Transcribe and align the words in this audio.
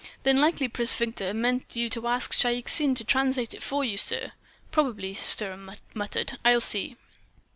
"Then 0.23 0.41
likely 0.41 0.67
Prince 0.67 0.95
Victor 0.95 1.31
meant 1.31 1.75
you 1.75 1.87
to 1.89 2.07
ask 2.07 2.33
Shaik 2.33 2.67
Tsin 2.67 2.95
to 2.95 3.03
translate 3.03 3.53
it 3.53 3.61
for 3.61 3.83
you, 3.83 3.97
sir." 3.97 4.31
"Probably," 4.71 5.13
Sturm 5.13 5.69
muttered. 5.93 6.39
"I'll 6.43 6.59
see." 6.59 6.95